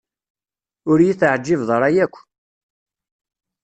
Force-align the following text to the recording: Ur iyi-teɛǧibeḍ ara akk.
Ur 0.89 0.97
iyi-teɛǧibeḍ 0.99 1.69
ara 1.75 1.89
akk. 2.05 2.15